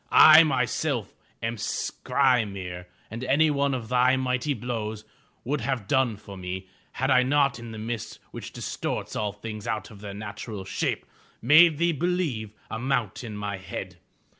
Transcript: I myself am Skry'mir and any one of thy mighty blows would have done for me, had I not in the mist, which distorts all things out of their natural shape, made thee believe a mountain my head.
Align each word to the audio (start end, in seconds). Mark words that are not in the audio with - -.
I 0.11 0.41
myself 0.41 1.13
am 1.43 1.57
Skry'mir 1.57 2.87
and 3.11 3.23
any 3.23 3.51
one 3.51 3.75
of 3.75 3.87
thy 3.87 4.17
mighty 4.17 4.55
blows 4.55 5.05
would 5.43 5.61
have 5.61 5.87
done 5.87 6.17
for 6.17 6.35
me, 6.35 6.67
had 6.93 7.11
I 7.11 7.21
not 7.21 7.59
in 7.59 7.71
the 7.71 7.77
mist, 7.77 8.17
which 8.31 8.51
distorts 8.51 9.15
all 9.15 9.31
things 9.31 9.67
out 9.67 9.91
of 9.91 10.01
their 10.01 10.15
natural 10.15 10.65
shape, 10.65 11.05
made 11.39 11.77
thee 11.77 11.91
believe 11.91 12.51
a 12.71 12.79
mountain 12.79 13.37
my 13.37 13.57
head. 13.57 13.97